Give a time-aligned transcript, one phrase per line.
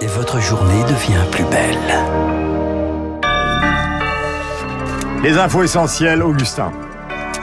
[0.00, 1.78] et votre journée devient plus belle.
[5.22, 6.72] Les infos essentielles, Augustin.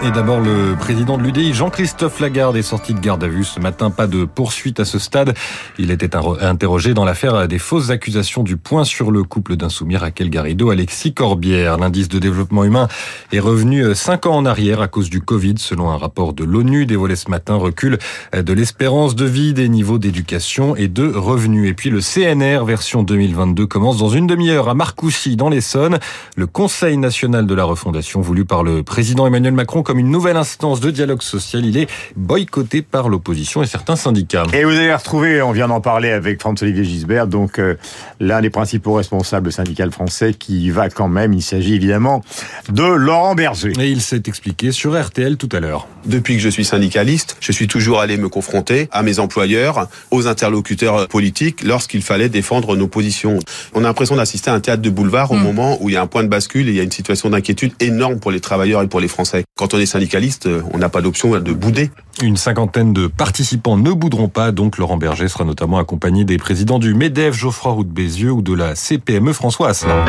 [0.01, 3.59] Et d'abord, le président de l'UDI, Jean-Christophe Lagarde, est sorti de garde à vue ce
[3.59, 3.91] matin.
[3.91, 5.33] Pas de poursuite à ce stade.
[5.77, 10.29] Il était interrogé dans l'affaire des fausses accusations du point sur le couple d'insoumis Raquel
[10.29, 11.77] Garrido, Alexis Corbière.
[11.77, 12.87] L'indice de développement humain
[13.33, 16.85] est revenu cinq ans en arrière à cause du Covid, selon un rapport de l'ONU
[16.85, 17.55] dévoilé ce matin.
[17.55, 17.97] Recul
[18.33, 21.69] de l'espérance de vie, des niveaux d'éducation et de revenus.
[21.69, 25.99] Et puis le CNR version 2022 commence dans une demi-heure à Marcoussis, dans l'Essonne.
[26.37, 30.37] Le Conseil national de la refondation voulu par le président Emmanuel Macron comme une nouvelle
[30.37, 31.65] instance de dialogue social.
[31.65, 34.43] Il est boycotté par l'opposition et certains syndicats.
[34.53, 37.73] Et vous avez retrouvé, on vient d'en parler avec François-Olivier Gisbert, donc euh,
[38.19, 42.23] l'un des principaux responsables syndicaux français qui va quand même, il s'agit évidemment
[42.71, 43.73] de Laurent Berger.
[43.79, 45.87] Et il s'est expliqué sur RTL tout à l'heure.
[46.05, 50.27] Depuis que je suis syndicaliste, je suis toujours allé me confronter à mes employeurs, aux
[50.27, 53.39] interlocuteurs politiques lorsqu'il fallait défendre nos positions.
[53.73, 55.41] On a l'impression d'assister à un théâtre de boulevard au hmm.
[55.41, 57.31] moment où il y a un point de bascule et il y a une situation
[57.31, 59.45] d'inquiétude énorme pour les travailleurs et pour les Français.
[59.57, 61.91] Quand on est syndicaliste, on n'a pas d'option de bouder.
[62.21, 66.79] Une cinquantaine de participants ne bouderont pas, donc Laurent Berger sera notamment accompagné des présidents
[66.79, 70.05] du MEDEF Geoffroy Roux de Bézieux ou de la CPME François Asselin.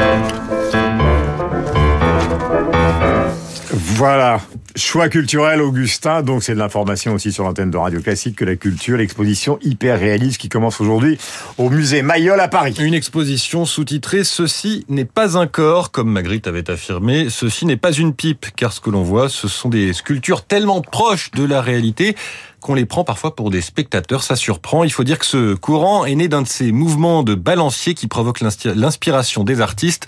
[3.73, 4.41] Voilà.
[4.77, 6.23] Choix culturel, Augustin.
[6.23, 9.99] Donc, c'est de l'information aussi sur l'antenne de Radio Classique que la culture, l'exposition hyper
[9.99, 11.19] réaliste qui commence aujourd'hui
[11.59, 12.77] au musée Mayol à Paris.
[12.79, 17.31] Une exposition sous-titrée Ceci n'est pas un corps, comme Magritte avait affirmé.
[17.31, 20.83] Ceci n'est pas une pipe, car ce que l'on voit, ce sont des sculptures tellement
[20.83, 22.15] proches de la réalité
[22.61, 24.23] qu'on les prend parfois pour des spectateurs.
[24.23, 24.85] Ça surprend.
[24.85, 28.07] Il faut dire que ce courant est né d'un de ces mouvements de balancier qui
[28.07, 30.07] provoquent l'inspiration des artistes.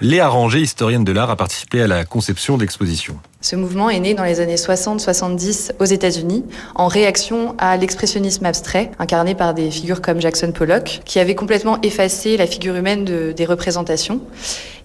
[0.00, 3.18] Léa Ranger, historienne de l'art, a participé à la conception d'expositions.
[3.44, 8.90] Ce mouvement est né dans les années 60-70 aux États-Unis en réaction à l'expressionnisme abstrait
[8.98, 13.32] incarné par des figures comme Jackson Pollock qui avait complètement effacé la figure humaine de,
[13.32, 14.22] des représentations.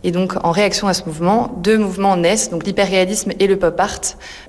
[0.03, 3.77] Et donc, en réaction à ce mouvement, deux mouvements naissent, donc l'hyperréalisme et le pop
[3.79, 3.99] art.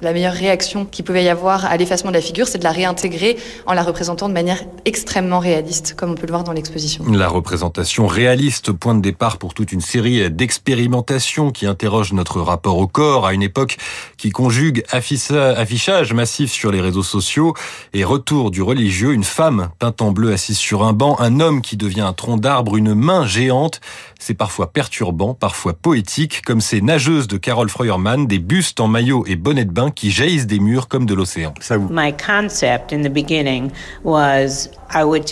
[0.01, 2.71] La meilleure réaction qu'il pouvait y avoir à l'effacement de la figure, c'est de la
[2.71, 3.37] réintégrer
[3.67, 7.05] en la représentant de manière extrêmement réaliste, comme on peut le voir dans l'exposition.
[7.11, 12.79] La représentation réaliste, point de départ pour toute une série d'expérimentations qui interrogent notre rapport
[12.79, 13.77] au corps à une époque
[14.17, 17.55] qui conjugue affichage massif sur les réseaux sociaux
[17.93, 21.61] et retour du religieux, une femme peinte en bleu assise sur un banc, un homme
[21.61, 23.81] qui devient un tronc d'arbre, une main géante.
[24.19, 29.25] C'est parfois perturbant, parfois poétique, comme ces nageuses de Carol Feuermann, des bustes en maillot
[29.27, 31.55] et bonnet de bain qui jaillissent des murs comme de l'océan.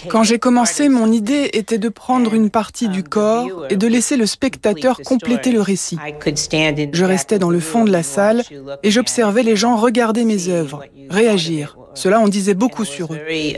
[0.08, 4.16] Quand j'ai commencé, mon idée était de prendre une partie du corps et de laisser
[4.16, 5.98] le spectateur compléter le récit.
[6.92, 8.42] Je restais dans le fond de la salle
[8.82, 11.76] et j'observais les gens regarder mes œuvres, réagir.
[11.98, 13.18] Cela en disait beaucoup sur eux.
[13.28, 13.56] Et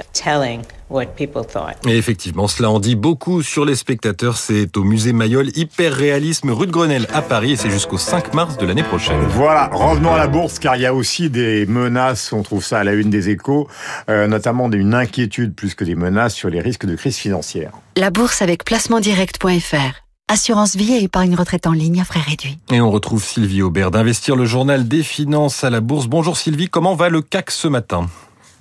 [1.86, 4.38] effectivement, cela en dit beaucoup sur les spectateurs.
[4.38, 8.32] C'est au musée Mayol Hyper Réalisme rue de Grenelle à Paris et c'est jusqu'au 5
[8.32, 9.20] mars de l'année prochaine.
[9.28, 12.78] Voilà, revenons à la bourse car il y a aussi des menaces, on trouve ça
[12.78, 13.68] à la une des échos,
[14.08, 17.72] euh, notamment une inquiétude plus que des menaces sur les risques de crise financière.
[17.98, 22.56] La bourse avec placementdirect.fr Assurance vie et épargne retraite en ligne à frais réduits.
[22.72, 26.06] Et on retrouve Sylvie Aubert d'Investir le journal des finances à la bourse.
[26.06, 28.06] Bonjour Sylvie, comment va le CAC ce matin?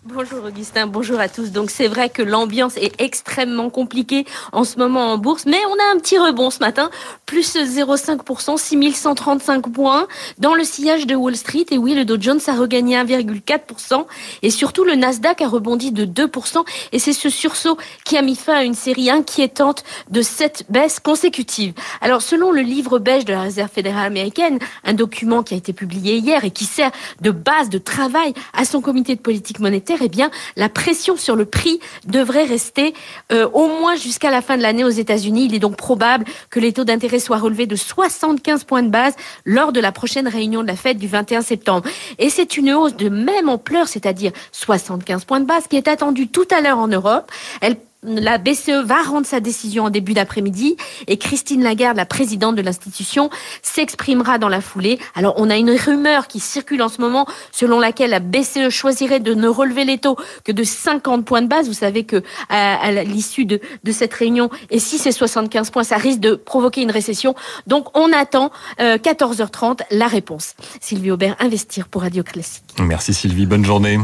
[0.05, 1.51] Bonjour Augustin, bonjour à tous.
[1.51, 5.73] Donc c'est vrai que l'ambiance est extrêmement compliquée en ce moment en bourse, mais on
[5.73, 6.89] a un petit rebond ce matin,
[7.29, 10.07] plus 0,5%, 6135 points
[10.40, 11.67] dans le sillage de Wall Street.
[11.69, 14.07] Et oui, le Dow Jones a regagné 1,4%
[14.41, 16.66] et surtout le Nasdaq a rebondi de 2%.
[16.91, 21.00] Et c'est ce sursaut qui a mis fin à une série inquiétante de sept baisses
[21.00, 21.73] consécutives.
[22.01, 25.72] Alors selon le livre beige de la Réserve fédérale américaine, un document qui a été
[25.72, 26.90] publié hier et qui sert
[27.22, 31.35] de base de travail à son comité de politique monétaire, eh bien, la pression sur
[31.35, 32.96] le prix devrait rester
[33.31, 35.46] euh, au moins jusqu'à la fin de l'année aux États-Unis.
[35.46, 39.16] Il est donc probable que les taux d'intérêt soient relevés de 75 points de base
[39.46, 41.88] lors de la prochaine réunion de la Fed du 21 septembre.
[42.18, 46.28] Et c'est une hausse de même ampleur, c'est-à-dire 75 points de base, qui est attendue
[46.28, 47.31] tout à l'heure en Europe.
[47.62, 52.55] Elle la BCE va rendre sa décision en début d'après-midi et Christine Lagarde, la présidente
[52.55, 53.29] de l'institution,
[53.61, 54.99] s'exprimera dans la foulée.
[55.16, 59.19] Alors on a une rumeur qui circule en ce moment selon laquelle la BCE choisirait
[59.19, 60.16] de ne relever les taux
[60.46, 61.67] que de 50 points de base.
[61.67, 63.59] Vous savez que à, l'issue de,
[63.91, 67.35] cette réunion, et si c'est 75 points, ça risque de provoquer une récession.
[67.67, 70.53] Donc on attend 14h30 euh, la réponse.
[70.79, 72.63] Sylvie Aubert, investir pour Radio Classique.
[72.79, 73.99] Merci Sylvie, bonne journée.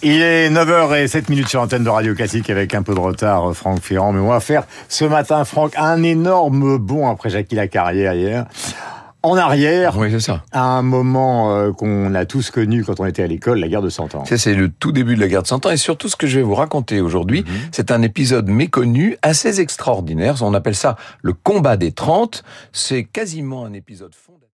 [0.00, 3.80] Il est 9h07 minutes sur l'antenne de Radio Classique avec un peu de retard, Franck
[3.80, 4.12] Ferrand.
[4.12, 8.46] Mais on va faire ce matin, Franck, un énorme bond après Jackie carrière hier
[9.22, 9.96] en arrière.
[9.98, 10.44] Oui, c'est ça.
[10.52, 13.82] À un moment euh, qu'on a tous connu quand on était à l'école, la guerre
[13.82, 14.24] de 100 ans.
[14.24, 15.70] C'est le tout début de la guerre de 100 ans.
[15.70, 17.54] Et surtout, ce que je vais vous raconter aujourd'hui, mhm.
[17.72, 20.36] c'est un épisode méconnu, assez extraordinaire.
[20.42, 22.44] On appelle ça le combat des 30.
[22.72, 24.47] C'est quasiment un épisode fondateur.